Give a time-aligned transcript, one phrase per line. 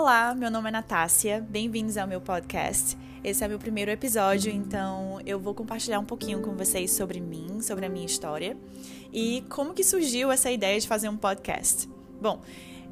[0.00, 2.96] Olá, meu nome é Natácia, bem-vindos ao meu podcast.
[3.24, 7.60] Esse é meu primeiro episódio, então eu vou compartilhar um pouquinho com vocês sobre mim,
[7.60, 8.56] sobre a minha história
[9.12, 11.88] e como que surgiu essa ideia de fazer um podcast.
[12.22, 12.40] Bom,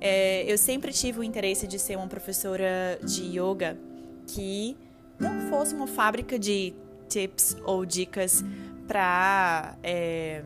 [0.00, 3.78] é, eu sempre tive o interesse de ser uma professora de yoga
[4.26, 4.76] que
[5.16, 6.74] não fosse uma fábrica de
[7.08, 8.44] tips ou dicas
[8.88, 10.42] para é,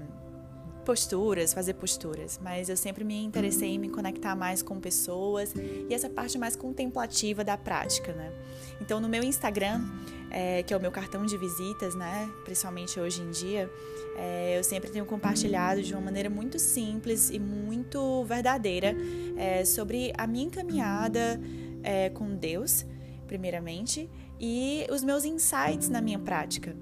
[0.81, 5.55] posturas, fazer posturas, mas eu sempre me interessei em me conectar mais com pessoas
[5.89, 8.33] e essa parte mais contemplativa da prática, né?
[8.81, 9.83] Então, no meu Instagram,
[10.31, 12.31] é, que é o meu cartão de visitas, né?
[12.45, 13.71] Principalmente hoje em dia,
[14.17, 18.95] é, eu sempre tenho compartilhado de uma maneira muito simples e muito verdadeira
[19.37, 21.41] é, sobre a minha caminhada
[21.83, 22.87] é, com Deus,
[23.27, 26.75] primeiramente, e os meus insights na minha prática.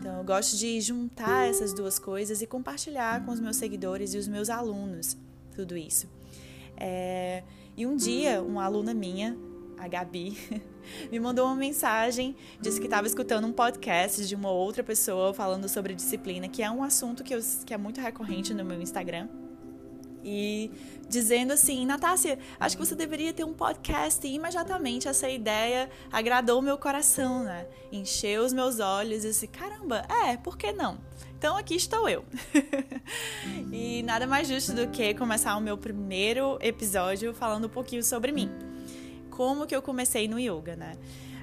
[0.00, 4.18] Então, eu gosto de juntar essas duas coisas e compartilhar com os meus seguidores e
[4.18, 5.16] os meus alunos
[5.54, 6.08] tudo isso.
[6.76, 7.42] É,
[7.76, 9.36] e um dia, uma aluna minha,
[9.78, 10.38] a Gabi,
[11.12, 15.68] me mandou uma mensagem, disse que estava escutando um podcast de uma outra pessoa falando
[15.68, 19.28] sobre disciplina, que é um assunto que, eu, que é muito recorrente no meu Instagram
[20.24, 20.70] e
[21.08, 24.26] dizendo assim: Natácia, acho que você deveria ter um podcast.
[24.26, 27.66] E imediatamente essa ideia agradou o meu coração, né?
[27.90, 30.98] Encheu os meus olhos e disse: caramba, é, por que não?
[31.38, 32.24] Então aqui estou eu.
[33.72, 38.30] e nada mais justo do que começar o meu primeiro episódio falando um pouquinho sobre
[38.30, 38.50] mim.
[39.30, 40.92] Como que eu comecei no yoga, né?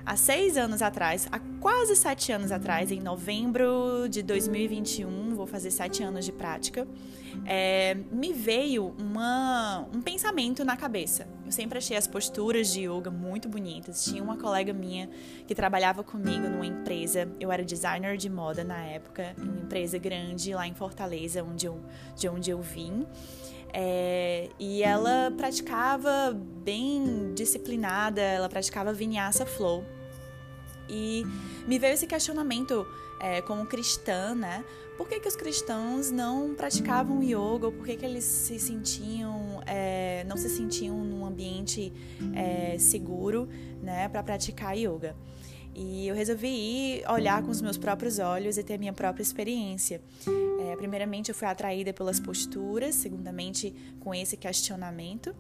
[0.08, 5.70] Há seis anos atrás, há quase sete anos atrás, em novembro de 2021, vou fazer
[5.70, 6.88] sete anos de prática,
[7.46, 11.28] é, me veio uma, um pensamento na cabeça.
[11.46, 14.06] Eu sempre achei as posturas de yoga muito bonitas.
[14.06, 15.10] Tinha uma colega minha
[15.46, 19.98] que trabalhava comigo numa empresa, eu era designer de moda na época, em uma empresa
[19.98, 21.82] grande lá em Fortaleza, onde eu,
[22.16, 23.06] de onde eu vim.
[23.80, 29.86] É, e ela praticava bem disciplinada, ela praticava vinyasa flow,
[30.90, 31.24] e
[31.68, 32.88] me veio esse questionamento
[33.20, 34.66] é, como cristã, né?
[34.98, 37.72] Por que, que os cristãos não praticavam yoga?
[37.72, 41.94] Por que, que eles se sentiam, é, não se sentiam num ambiente
[42.34, 43.48] é, seguro,
[43.84, 45.16] né, para praticar yoga?
[45.78, 50.02] E eu resolvi ir olhar com os meus próprios olhos e ter minha própria experiência.
[50.60, 55.36] É, primeiramente, eu fui atraída pelas posturas, segundamente, com esse questionamento.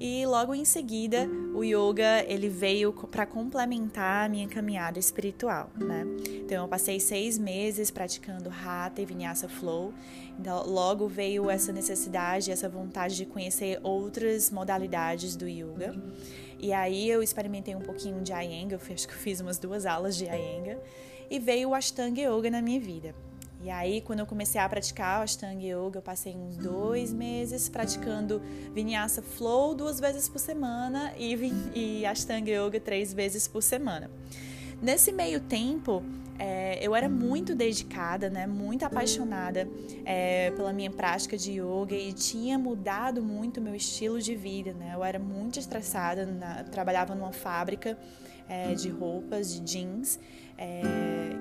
[0.00, 6.06] E logo em seguida, o yoga ele veio para complementar a minha caminhada espiritual, né?
[6.26, 9.92] Então, eu passei seis meses praticando Hatha e Vinyasa Flow.
[10.38, 15.94] Então, logo veio essa necessidade, essa vontade de conhecer outras modalidades do yoga.
[16.58, 19.84] E aí eu experimentei um pouquinho de Iyengar, eu acho que eu fiz umas duas
[19.84, 20.78] aulas de Iyengar,
[21.30, 23.14] e veio o Ashtanga Yoga na minha vida.
[23.64, 27.68] E aí, quando eu comecei a praticar o Ashtanga Yoga, eu passei uns dois meses
[27.68, 28.42] praticando
[28.74, 31.34] Vinyasa Flow duas vezes por semana e,
[31.72, 34.10] e Ashtanga Yoga três vezes por semana.
[34.82, 36.02] Nesse meio tempo,
[36.42, 39.68] é, eu era muito dedicada, né, muito apaixonada
[40.04, 44.72] é, pela minha prática de yoga e tinha mudado muito meu estilo de vida.
[44.72, 44.90] Né?
[44.92, 47.96] Eu era muito estressada, na, trabalhava numa fábrica
[48.48, 50.18] é, de roupas, de jeans,
[50.58, 50.82] é,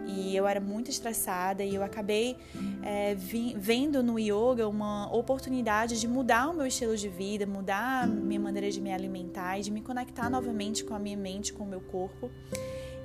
[0.05, 2.37] e eu era muito estressada e eu acabei
[2.83, 8.03] é, vi, vendo no yoga uma oportunidade de mudar o meu estilo de vida, mudar
[8.03, 11.51] a minha maneira de me alimentar e de me conectar novamente com a minha mente,
[11.51, 12.29] com o meu corpo.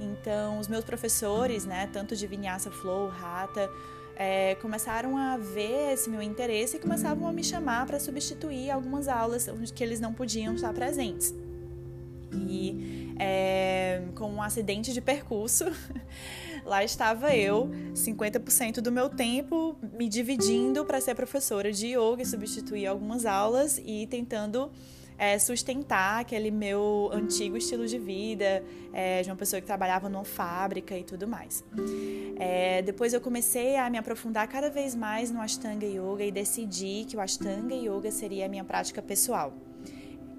[0.00, 3.70] Então, os meus professores, né, tanto de Vinyasa Flow, Rata,
[4.16, 9.08] é, começaram a ver esse meu interesse e começavam a me chamar para substituir algumas
[9.08, 11.34] aulas onde que eles não podiam estar presentes.
[12.32, 15.64] E é, com um acidente de percurso,
[16.64, 22.26] lá estava eu, 50% do meu tempo me dividindo para ser professora de yoga e
[22.26, 24.70] substituir algumas aulas e tentando
[25.18, 28.62] é, sustentar aquele meu antigo estilo de vida,
[28.92, 31.64] é, de uma pessoa que trabalhava numa fábrica e tudo mais.
[32.38, 37.04] É, depois eu comecei a me aprofundar cada vez mais no Ashtanga Yoga e decidi
[37.08, 39.52] que o Ashtanga Yoga seria a minha prática pessoal.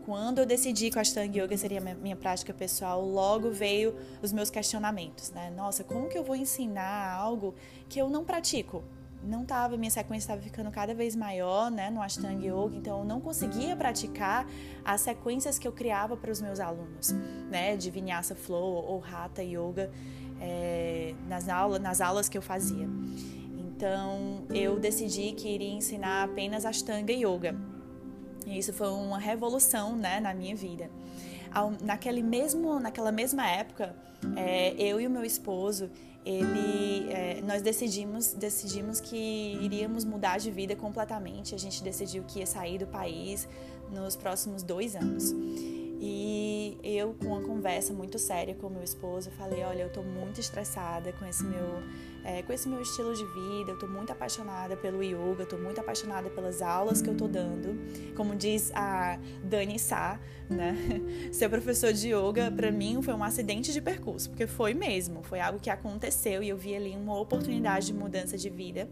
[0.05, 4.31] Quando eu decidi que o Ashtanga Yoga seria a minha prática pessoal, logo veio os
[4.31, 5.51] meus questionamentos, né?
[5.53, 7.53] Nossa, como que eu vou ensinar algo
[7.89, 8.83] que eu não pratico?
[9.27, 13.05] Não estava, minha sequência estava ficando cada vez maior, né, no Ashtanga Yoga, então eu
[13.05, 14.47] não conseguia praticar
[14.83, 17.11] as sequências que eu criava para os meus alunos,
[17.49, 19.91] né, de Vinyasa Flow ou Hatha Yoga
[20.39, 22.87] é, nas, aulas, nas aulas que eu fazia.
[23.57, 27.55] Então eu decidi que iria ensinar apenas Ashtanga Yoga.
[28.45, 30.89] E isso foi uma revolução, né, na minha vida.
[31.81, 33.95] naquele mesmo, naquela mesma época,
[34.35, 35.89] é, eu e o meu esposo,
[36.27, 41.55] ele, é, nós decidimos, decidimos que iríamos mudar de vida completamente.
[41.55, 43.47] A gente decidiu que ia sair do país
[43.89, 45.33] nos próximos dois anos.
[45.99, 50.41] E eu, com uma conversa muito séria com meu esposo, falei: Olha, eu tô muito
[50.41, 51.81] estressada com esse meu,
[52.27, 55.79] é, com esse meu estilo de vida, eu tô muito apaixonada pelo yoga, tô muito
[55.79, 57.79] apaixonada pelas aulas que eu tô dando.
[58.15, 60.19] Como diz a Dani Sá,
[60.49, 60.75] né?
[61.31, 65.39] Ser professor de yoga, para mim, foi um acidente de percurso, porque foi mesmo, foi
[65.39, 68.89] algo que aconteceu e eu vi ali uma oportunidade de mudança de vida.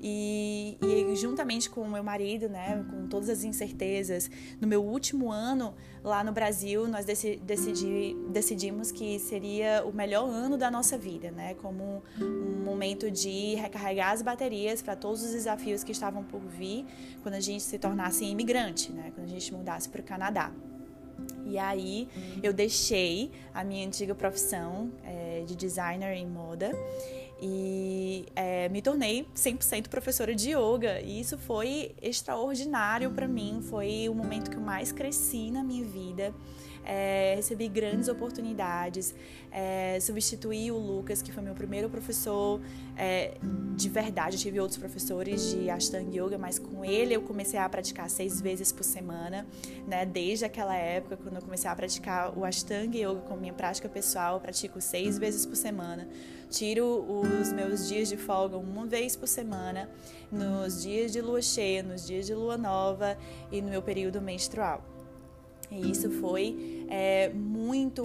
[0.00, 5.32] E, e, juntamente com o meu marido, né, com todas as incertezas, no meu último
[5.32, 11.30] ano lá no Brasil, nós decidi, decidimos que seria o melhor ano da nossa vida,
[11.30, 16.40] né, como um momento de recarregar as baterias para todos os desafios que estavam por
[16.40, 16.84] vir
[17.22, 20.52] quando a gente se tornasse imigrante, né, quando a gente mudasse para o Canadá.
[21.46, 22.08] E aí
[22.42, 26.72] eu deixei a minha antiga profissão é, de designer em moda
[27.40, 31.00] e é, me tornei 100% professora de yoga.
[31.00, 35.84] E isso foi extraordinário para mim, foi o momento que eu mais cresci na minha
[35.84, 36.34] vida.
[36.88, 39.12] É, recebi grandes oportunidades,
[39.50, 42.60] é, substituí o Lucas, que foi meu primeiro professor
[42.96, 43.34] é,
[43.74, 44.36] de verdade.
[44.36, 48.40] Eu tive outros professores de Ashtanga Yoga, mas com ele eu comecei a praticar seis
[48.40, 49.44] vezes por semana,
[49.84, 50.06] né?
[50.06, 54.34] Desde aquela época, quando eu comecei a praticar o Ashtanga Yoga com minha prática pessoal,
[54.34, 56.06] eu pratico seis vezes por semana.
[56.48, 56.86] Tiro
[57.26, 59.88] os meus dias de folga uma vez por semana,
[60.30, 63.16] nos dias de lua cheia, nos dias de lua nova
[63.50, 64.84] e no meu período menstrual.
[65.70, 68.04] E isso foi é, muito,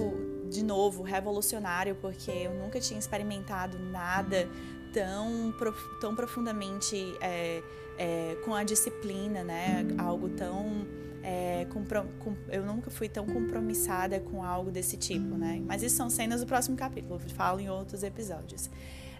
[0.49, 4.49] de novo, revolucionário, porque eu nunca tinha experimentado nada
[4.91, 5.53] tão,
[5.99, 7.61] tão profundamente é,
[7.97, 9.85] é, com a disciplina, né?
[9.97, 10.87] Algo tão
[11.23, 15.61] é, com, eu nunca fui tão compromissada com algo desse tipo, né?
[15.65, 18.69] Mas isso são cenas do próximo capítulo, falo em outros episódios.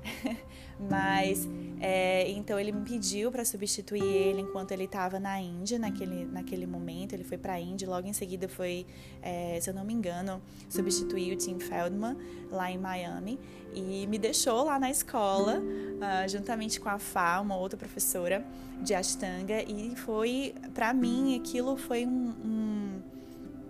[0.90, 1.48] Mas
[1.80, 6.66] é, então ele me pediu para substituir ele enquanto ele estava na Índia naquele, naquele
[6.66, 7.14] momento.
[7.14, 8.86] Ele foi para a Índia, logo em seguida foi,
[9.22, 12.18] é, se eu não me engano, substituir o Tim Feldman
[12.50, 13.40] lá em Miami
[13.74, 18.46] e me deixou lá na escola, uh, juntamente com a Fá, uma outra professora
[18.82, 22.91] de Ashtanga, e foi, para mim, aquilo foi um, um,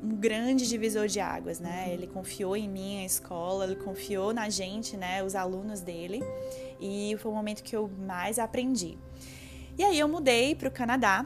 [0.02, 1.90] um, grande divisor de águas, né?
[1.92, 5.24] Ele confiou em mim, a escola, ele confiou na gente, né?
[5.24, 6.22] Os alunos dele,
[6.80, 8.98] e foi o momento que eu mais aprendi.
[9.78, 11.26] E aí eu mudei para o Canadá,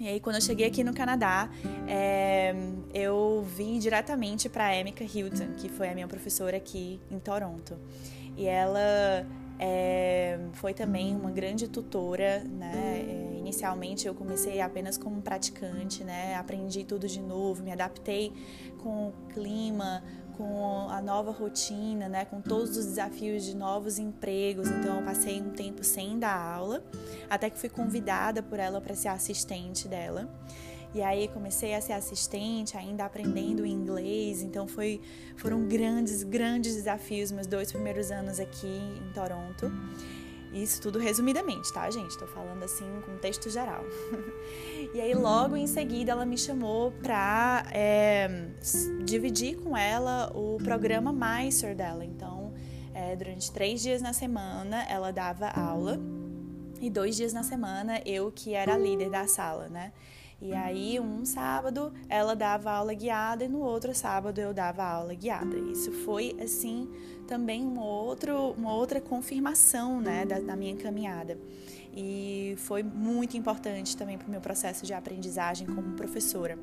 [0.00, 1.48] e aí, quando eu cheguei aqui no Canadá,
[1.86, 2.52] é,
[2.92, 7.78] eu vim diretamente para a Emika Hilton, que foi a minha professora aqui em Toronto.
[8.36, 9.24] E ela
[9.56, 13.06] é, foi também uma grande tutora, né?
[13.08, 16.34] É, inicialmente eu comecei apenas como praticante, né?
[16.34, 18.32] Aprendi tudo de novo, me adaptei
[18.82, 20.02] com o clima,
[20.36, 24.68] com a nova rotina, né, com todos os desafios de novos empregos.
[24.68, 26.82] Então, eu passei um tempo sem dar aula,
[27.30, 30.28] até que fui convidada por ela para ser assistente dela.
[30.92, 34.42] E aí comecei a ser assistente, ainda aprendendo inglês.
[34.42, 35.00] Então foi,
[35.36, 39.72] foram grandes, grandes desafios meus dois primeiros anos aqui em Toronto.
[40.54, 42.10] Isso tudo resumidamente, tá, gente?
[42.10, 43.84] Estou falando assim com contexto geral.
[44.94, 48.50] e aí, logo em seguida, ela me chamou para é,
[49.04, 52.04] dividir com ela o programa Meister dela.
[52.04, 52.54] Então,
[52.94, 55.98] é, durante três dias na semana, ela dava aula.
[56.80, 59.92] E dois dias na semana, eu que era líder da sala, né?
[60.44, 65.14] E aí, um sábado ela dava aula guiada e no outro sábado eu dava aula
[65.14, 65.56] guiada.
[65.72, 66.86] Isso foi, assim,
[67.26, 71.38] também um outro, uma outra confirmação, né, da, da minha caminhada.
[71.96, 76.58] E foi muito importante também para o meu processo de aprendizagem como professora.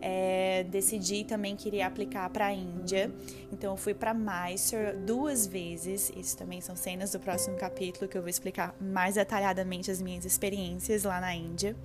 [0.00, 3.12] É, decidi também que iria aplicar para a Índia,
[3.52, 6.10] então eu fui para Mysore duas vezes.
[6.16, 10.24] Isso também são cenas do próximo capítulo que eu vou explicar mais detalhadamente as minhas
[10.24, 11.76] experiências lá na Índia.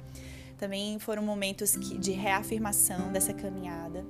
[0.58, 4.06] Também foram momentos que, de reafirmação dessa caminhada.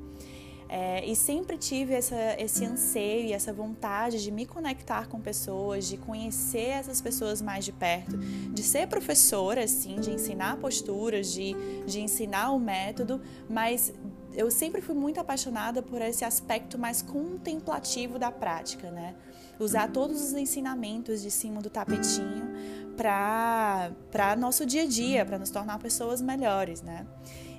[0.67, 5.87] É, e sempre tive essa, esse anseio e essa vontade de me conectar com pessoas,
[5.87, 11.55] de conhecer essas pessoas mais de perto, de ser professora, assim, de ensinar posturas, de,
[11.85, 13.93] de ensinar o método, mas
[14.33, 19.15] eu sempre fui muito apaixonada por esse aspecto mais contemplativo da prática, né?
[19.57, 22.53] Usar todos os ensinamentos de cima do tapetinho
[22.95, 27.05] para nosso dia a dia, para nos tornar pessoas melhores, né?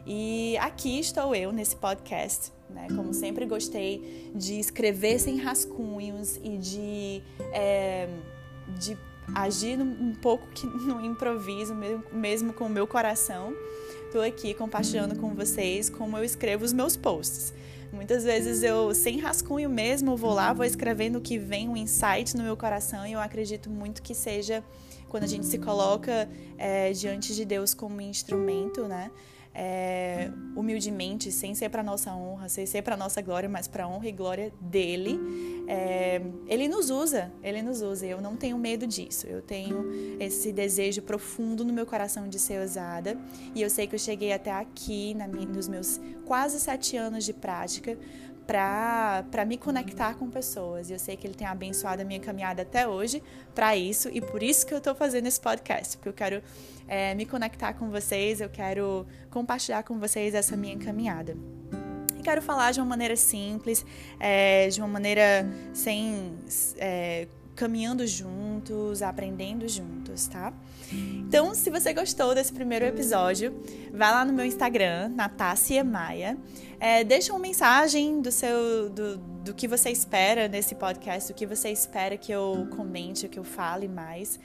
[0.07, 2.87] E aqui estou eu nesse podcast, né?
[2.95, 8.09] Como sempre gostei de escrever sem rascunhos e de, é,
[8.79, 8.97] de
[9.35, 10.47] agir um pouco
[10.87, 13.53] no improviso, mesmo, mesmo com o meu coração.
[14.07, 17.53] Estou aqui compartilhando com vocês como eu escrevo os meus posts.
[17.93, 22.37] Muitas vezes eu, sem rascunho mesmo, vou lá, vou escrevendo o que vem, um insight
[22.37, 24.63] no meu coração e eu acredito muito que seja
[25.09, 29.11] quando a gente se coloca é, diante de Deus como instrumento, né?
[29.59, 34.09] é, humildemente, sem ser para nossa honra, sem ser para nossa glória, mas para honra
[34.09, 35.19] e glória dele.
[35.67, 38.05] É, ele nos usa, ele nos usa.
[38.05, 39.27] Eu não tenho medo disso.
[39.27, 39.87] Eu tenho
[40.21, 43.17] esse desejo profundo no meu coração de ser usada.
[43.55, 47.33] E eu sei que eu cheguei até aqui, na, nos meus quase sete anos de
[47.33, 47.99] prática,
[48.47, 50.89] para me conectar com pessoas.
[50.89, 53.23] E eu sei que ele tem abençoado a minha caminhada até hoje
[53.55, 56.43] para isso e por isso que eu estou fazendo esse podcast, porque eu quero
[56.87, 61.37] é, me conectar com vocês, eu quero compartilhar com vocês essa minha caminhada.
[62.19, 63.85] E quero falar de uma maneira simples,
[64.21, 66.35] é, de uma maneira sem.
[66.79, 67.27] É,
[67.57, 68.07] caminhando
[68.67, 70.53] juntos, aprendendo juntos, tá?
[70.93, 73.55] Então, se você gostou desse primeiro episódio,
[73.93, 76.37] vai lá no meu Instagram, Natácia Maia,
[76.79, 81.47] é, deixa uma mensagem do seu do, do que você espera nesse podcast, do que
[81.47, 84.39] você espera que eu comente, que eu fale mais.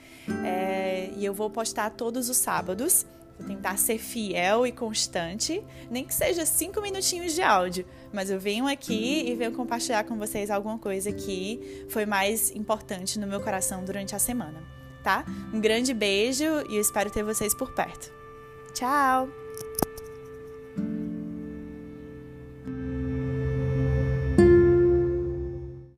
[0.44, 3.04] É, e eu vou postar todos os sábados.
[3.42, 8.38] Vou tentar ser fiel e constante, nem que seja cinco minutinhos de áudio, mas eu
[8.38, 13.40] venho aqui e venho compartilhar com vocês alguma coisa que foi mais importante no meu
[13.40, 14.62] coração durante a semana,
[15.02, 15.24] tá?
[15.52, 18.12] Um grande beijo e eu espero ter vocês por perto.
[18.74, 19.41] Tchau!